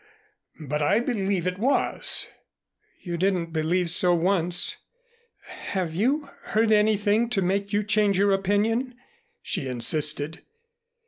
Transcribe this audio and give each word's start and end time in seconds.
But 0.59 0.81
I 0.81 0.99
believe 0.99 1.45
it 1.45 1.59
was." 1.59 2.25
"You 3.03 3.17
didn't 3.17 3.53
believe 3.53 3.91
so 3.91 4.15
once. 4.15 4.77
Have 5.47 5.93
you 5.93 6.27
heard 6.45 6.71
anything 6.71 7.29
to 7.29 7.41
make 7.43 7.71
you 7.71 7.83
change 7.83 8.17
your 8.17 8.31
opinion?" 8.31 8.95
she 9.43 9.67
insisted. 9.67 10.41